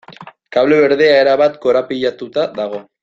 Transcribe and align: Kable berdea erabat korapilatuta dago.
Kable 0.55 0.79
berdea 0.85 1.19
erabat 1.25 1.59
korapilatuta 1.67 2.47
dago. 2.61 2.83